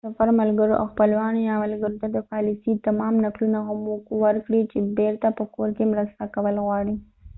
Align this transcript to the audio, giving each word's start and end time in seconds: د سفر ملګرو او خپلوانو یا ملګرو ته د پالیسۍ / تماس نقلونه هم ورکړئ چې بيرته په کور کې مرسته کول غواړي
د 0.03 0.03
سفر 0.13 0.29
ملګرو 0.41 0.79
او 0.81 0.85
خپلوانو 0.91 1.39
یا 1.49 1.55
ملګرو 1.63 1.99
ته 2.01 2.07
د 2.11 2.17
پالیسۍ 2.29 2.71
/ 2.77 2.83
تماس 2.85 3.13
نقلونه 3.25 3.59
هم 3.67 3.79
ورکړئ 4.23 4.61
چې 4.71 4.77
بيرته 4.97 5.27
په 5.37 5.43
کور 5.55 5.69
کې 5.77 5.91
مرسته 5.93 6.23
کول 6.35 6.55
غواړي 6.65 6.95